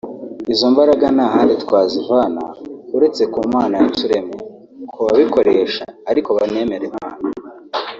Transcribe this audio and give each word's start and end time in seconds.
Izo 0.53 0.65
mbaraga 0.73 1.05
nta 1.15 1.27
handi 1.33 1.53
twazivana 1.63 2.43
ureste 2.95 3.25
ku 3.33 3.39
Mana 3.53 3.75
yaturemye 3.83 4.37
(ku 4.93 4.99
babikoresha 5.05 5.83
ariko 6.11 6.29
banemera 6.37 6.83
Imana) 6.91 7.23